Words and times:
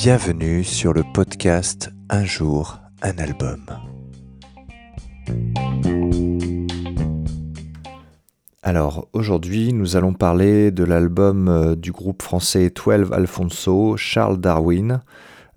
Bienvenue 0.00 0.62
sur 0.62 0.92
le 0.92 1.02
podcast 1.02 1.90
Un 2.08 2.24
jour, 2.24 2.78
un 3.02 3.18
album. 3.18 3.66
Alors 8.62 9.08
aujourd'hui 9.12 9.72
nous 9.72 9.96
allons 9.96 10.12
parler 10.12 10.70
de 10.70 10.84
l'album 10.84 11.48
euh, 11.48 11.74
du 11.74 11.90
groupe 11.90 12.22
français 12.22 12.70
12 12.70 13.10
Alfonso, 13.10 13.96
Charles 13.96 14.38
Darwin. 14.38 15.00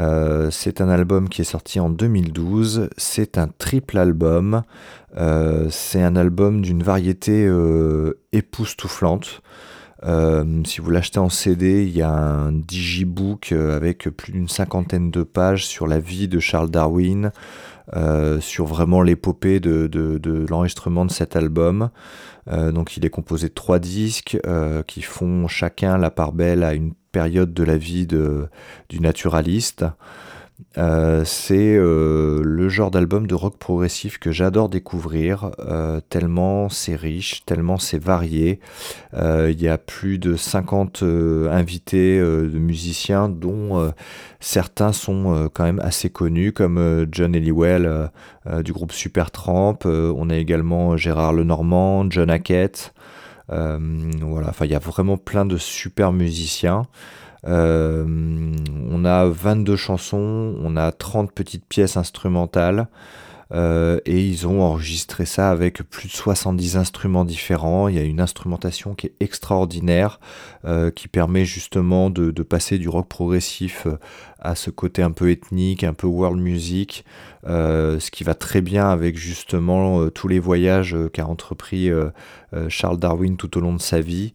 Euh, 0.00 0.50
c'est 0.50 0.80
un 0.80 0.88
album 0.88 1.28
qui 1.28 1.42
est 1.42 1.44
sorti 1.44 1.78
en 1.78 1.90
2012, 1.90 2.88
c'est 2.96 3.36
un 3.36 3.48
triple 3.48 3.98
album, 3.98 4.62
euh, 5.18 5.66
c'est 5.68 6.02
un 6.02 6.16
album 6.16 6.62
d'une 6.62 6.82
variété 6.82 7.46
époustouflante. 8.32 9.42
Euh, 10.04 10.62
si 10.64 10.80
vous 10.80 10.90
l'achetez 10.90 11.18
en 11.18 11.28
CD, 11.28 11.84
il 11.84 11.96
y 11.96 12.02
a 12.02 12.10
un 12.10 12.52
digibook 12.52 13.52
euh, 13.52 13.76
avec 13.76 14.08
plus 14.10 14.32
d'une 14.32 14.48
cinquantaine 14.48 15.10
de 15.10 15.22
pages 15.22 15.66
sur 15.66 15.86
la 15.86 16.00
vie 16.00 16.28
de 16.28 16.40
Charles 16.40 16.70
Darwin, 16.70 17.32
euh, 17.94 18.40
sur 18.40 18.66
vraiment 18.66 19.02
l'épopée 19.02 19.60
de, 19.60 19.88
l'enregistrement 20.48 21.04
de 21.04 21.10
cet 21.10 21.36
album. 21.36 21.90
donc 22.46 22.96
il 22.96 23.04
est 23.04 23.10
composé 23.10 23.48
de 23.48 23.54
trois 23.54 23.78
disques 23.78 24.38
qui 24.86 25.02
font 25.02 25.46
chacun 25.48 25.98
la 25.98 26.10
part 26.10 26.32
belle 26.32 26.64
à 26.64 26.74
une 26.74 26.94
période 27.12 27.52
de 27.52 27.62
la 27.62 27.76
vie 27.76 28.06
du 28.06 29.00
naturaliste. 29.00 29.84
Euh, 30.78 31.24
c'est 31.24 31.76
euh, 31.76 32.42
le 32.44 32.68
genre 32.68 32.90
d'album 32.90 33.26
de 33.26 33.34
rock 33.34 33.58
progressif 33.58 34.18
que 34.18 34.32
j'adore 34.32 34.68
découvrir, 34.68 35.50
euh, 35.58 36.00
tellement 36.08 36.68
c'est 36.68 36.96
riche, 36.96 37.44
tellement 37.44 37.78
c'est 37.78 38.02
varié. 38.02 38.60
Il 39.14 39.60
y 39.60 39.68
a 39.68 39.78
plus 39.78 40.18
de 40.18 40.36
50 40.36 41.02
invités 41.02 42.18
de 42.18 42.58
musiciens 42.58 43.28
dont 43.28 43.92
certains 44.40 44.92
sont 44.92 45.50
quand 45.52 45.64
même 45.64 45.80
assez 45.80 46.08
connus 46.08 46.52
comme 46.52 47.06
John 47.12 47.34
Elliwell 47.34 48.10
du 48.64 48.72
groupe 48.72 48.92
Supertramp. 48.92 49.80
on 49.84 50.30
a 50.30 50.36
également 50.36 50.96
Gérard 50.96 51.34
Lenormand, 51.34 52.10
John 52.10 52.30
Hackett. 52.30 52.94
voilà, 53.48 54.48
enfin 54.48 54.64
il 54.64 54.70
y 54.70 54.74
a 54.74 54.80
vraiment 54.80 55.18
plein 55.18 55.44
de 55.44 55.58
super 55.58 56.12
musiciens. 56.12 56.86
Euh, 57.46 58.04
on 58.90 59.04
a 59.04 59.26
22 59.26 59.76
chansons, 59.76 60.56
on 60.60 60.76
a 60.76 60.92
30 60.92 61.32
petites 61.32 61.66
pièces 61.66 61.96
instrumentales. 61.96 62.88
Euh, 63.54 64.00
et 64.06 64.24
ils 64.26 64.46
ont 64.46 64.62
enregistré 64.62 65.26
ça 65.26 65.50
avec 65.50 65.82
plus 65.82 66.08
de 66.08 66.12
70 66.12 66.76
instruments 66.78 67.24
différents. 67.24 67.88
Il 67.88 67.96
y 67.96 67.98
a 67.98 68.02
une 68.02 68.20
instrumentation 68.20 68.94
qui 68.94 69.08
est 69.08 69.14
extraordinaire, 69.20 70.20
euh, 70.64 70.90
qui 70.90 71.06
permet 71.06 71.44
justement 71.44 72.08
de, 72.08 72.30
passer 72.42 72.78
du 72.78 72.88
rock 72.88 73.08
progressif 73.08 73.86
à 74.42 74.54
ce 74.54 74.70
côté 74.70 75.02
un 75.02 75.10
peu 75.10 75.30
ethnique, 75.30 75.84
un 75.84 75.94
peu 75.94 76.06
world 76.06 76.40
music, 76.40 77.04
ce 77.46 78.10
qui 78.10 78.24
va 78.24 78.34
très 78.34 78.60
bien 78.60 78.88
avec 78.88 79.16
justement 79.16 80.08
tous 80.10 80.28
les 80.28 80.38
voyages 80.38 80.96
qu'a 81.12 81.26
entrepris 81.26 81.90
Charles 82.68 82.98
Darwin 82.98 83.36
tout 83.36 83.56
au 83.56 83.60
long 83.60 83.74
de 83.74 83.80
sa 83.80 84.00
vie. 84.00 84.34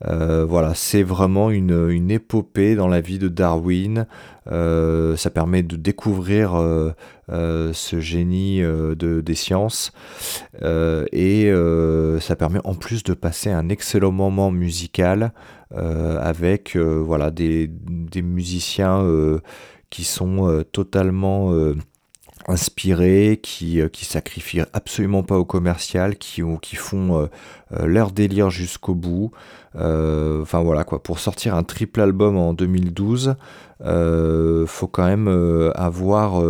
voilà, 0.00 0.72
c'est 0.74 1.02
vraiment 1.02 1.50
une, 1.50 2.10
épopée 2.10 2.74
dans 2.76 2.88
la 2.88 3.00
vie 3.00 3.18
de 3.18 3.28
Darwin. 3.28 4.06
ça 4.46 5.30
permet 5.30 5.62
de 5.62 5.76
découvrir 5.76 6.56
euh, 7.28 7.72
ce 7.72 7.98
génie 7.98 8.62
euh, 8.62 8.94
de, 8.94 9.20
des 9.20 9.34
sciences 9.34 9.90
euh, 10.62 11.06
et 11.10 11.50
ça 12.20 12.36
permet 12.36 12.60
en 12.62 12.74
plus 12.74 13.02
de 13.02 13.14
passer 13.14 13.50
un 13.50 13.68
excellent 13.68 14.12
moment 14.12 14.50
musical 14.52 15.32
avec 15.74 16.76
voilà 16.76 17.30
des, 17.30 17.68
musiciens 18.16 19.04
qui 19.90 20.04
sont 20.04 20.64
totalement 20.72 21.52
inspirés, 22.48 23.40
qui, 23.42 23.80
qui 23.92 24.04
sacrifient 24.04 24.62
absolument 24.72 25.22
pas 25.22 25.36
au 25.36 25.44
commercial, 25.44 26.16
qui, 26.16 26.42
font 26.76 27.28
leur 27.70 28.12
délire 28.12 28.50
jusqu'au 28.50 28.94
bout. 28.94 29.32
Enfin 29.74 30.62
voilà 30.62 30.84
quoi, 30.84 31.02
pour 31.02 31.18
sortir 31.18 31.54
un 31.54 31.64
triple 31.64 32.00
album 32.00 32.36
en 32.36 32.52
2012, 32.52 33.34
faut 33.80 34.86
quand 34.86 35.06
même 35.06 35.72
avoir 35.74 36.42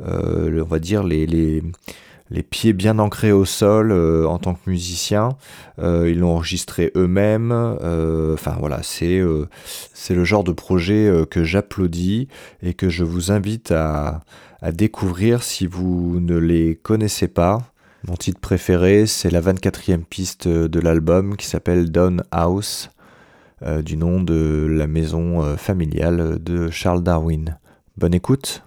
euh, 0.00 0.60
on 0.60 0.64
va 0.64 0.78
dire, 0.78 1.02
les, 1.02 1.62
les, 2.30 2.42
pieds 2.42 2.72
bien 2.72 2.98
ancrés 2.98 3.32
au 3.32 3.44
sol 3.44 3.92
euh, 3.92 4.26
en 4.26 4.38
tant 4.38 4.54
que 4.54 4.70
musicien. 4.70 5.30
Euh, 5.78 6.10
ils 6.10 6.18
l'ont 6.18 6.32
enregistré 6.32 6.92
eux-mêmes. 6.96 7.52
Enfin 7.52 8.56
voilà, 8.58 8.82
c'est 8.82 9.22
c'est 9.92 10.14
le 10.14 10.24
genre 10.24 10.44
de 10.44 10.52
projet 10.52 11.10
que 11.30 11.44
j'applaudis 11.44 12.28
et 12.62 12.74
que 12.74 12.88
je 12.88 13.04
vous 13.04 13.32
invite 13.32 13.70
à, 13.70 14.22
à 14.60 14.72
découvrir 14.72 15.42
si 15.42 15.66
vous 15.66 16.20
ne 16.20 16.36
les 16.36 16.76
connaissez 16.76 17.28
pas. 17.28 17.62
Mon 18.06 18.16
titre 18.16 18.40
préféré, 18.40 19.06
c'est 19.06 19.30
la 19.30 19.40
24e 19.40 20.04
piste 20.04 20.46
de 20.48 20.80
l'album 20.80 21.36
qui 21.36 21.46
s'appelle 21.46 21.90
Down 21.90 22.22
House, 22.30 22.90
du 23.82 23.96
nom 23.96 24.20
de 24.20 24.66
la 24.70 24.86
maison 24.86 25.56
familiale 25.56 26.42
de 26.42 26.68
Charles 26.70 27.02
Darwin. 27.02 27.58
Bonne 27.96 28.14
écoute 28.14 28.64